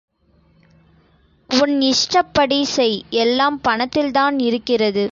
உன் 1.49 1.75
இஷ்டப் 1.81 2.33
படி 2.33 2.63
செய் 2.65 2.97
எல்லாம் 3.09 3.57
பணத்தில்தான் 3.67 4.37
இருக்கிறது. 4.39 4.99